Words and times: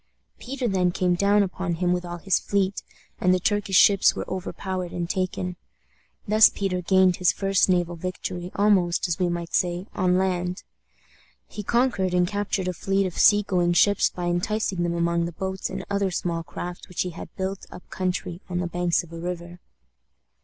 Peter 0.39 0.67
then 0.67 0.89
came 0.89 1.13
down 1.13 1.43
upon 1.43 1.75
him 1.75 1.93
with 1.93 2.03
all 2.03 2.17
his 2.17 2.39
fleet, 2.39 2.81
and 3.19 3.31
the 3.31 3.39
Turkish 3.39 3.75
ships 3.75 4.15
were 4.15 4.27
overpowered 4.27 4.91
and 4.91 5.07
taken. 5.07 5.57
Thus 6.27 6.49
Peter 6.49 6.81
gained 6.81 7.17
his 7.17 7.31
first 7.31 7.69
naval 7.69 7.95
victory 7.95 8.49
almost, 8.55 9.07
as 9.07 9.19
we 9.19 9.29
might 9.29 9.53
say, 9.53 9.85
on 9.93 10.13
the 10.13 10.17
land. 10.17 10.63
He 11.47 11.61
conquered 11.61 12.15
and 12.15 12.27
captured 12.27 12.67
a 12.67 12.73
fleet 12.73 13.05
of 13.05 13.19
sea 13.19 13.43
going 13.43 13.73
ships 13.73 14.09
by 14.09 14.25
enticing 14.25 14.81
them 14.81 14.95
among 14.95 15.25
the 15.25 15.33
boats 15.33 15.69
and 15.69 15.85
other 15.87 16.09
small 16.09 16.41
craft 16.41 16.89
which 16.89 17.01
he 17.01 17.11
had 17.11 17.29
built 17.35 17.67
up 17.69 17.87
country 17.91 18.41
on 18.49 18.57
the 18.57 18.65
banks 18.65 19.03
of 19.03 19.13
a 19.13 19.19
river. 19.19 19.59